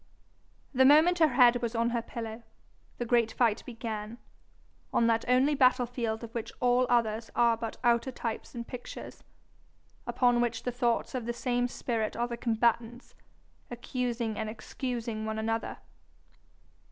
The 0.73 0.83
moment 0.83 1.19
her 1.19 1.27
head 1.27 1.61
was 1.61 1.75
on 1.75 1.91
her 1.91 2.01
pillow 2.01 2.41
the 2.97 3.05
great 3.05 3.31
fight 3.33 3.63
began 3.67 4.17
on 4.91 5.05
that 5.05 5.23
only 5.27 5.53
battle 5.53 5.85
field 5.85 6.23
of 6.23 6.33
which 6.33 6.51
all 6.59 6.87
others 6.89 7.29
are 7.35 7.55
but 7.55 7.77
outer 7.83 8.11
types 8.11 8.55
and 8.55 8.67
pictures, 8.67 9.23
upon 10.07 10.41
which 10.41 10.63
the 10.63 10.71
thoughts 10.71 11.13
of 11.13 11.27
the 11.27 11.33
same 11.33 11.67
spirit 11.67 12.15
are 12.15 12.27
the 12.27 12.35
combatants, 12.35 13.13
accusing 13.69 14.39
and 14.39 14.49
excusing 14.49 15.23
one 15.27 15.37
another. 15.37 15.77